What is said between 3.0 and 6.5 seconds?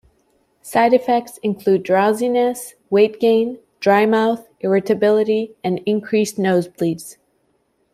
gain, dry mouth, irritability, and increased